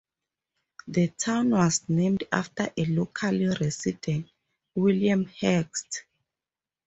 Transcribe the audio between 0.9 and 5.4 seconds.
town was named after a local resident, William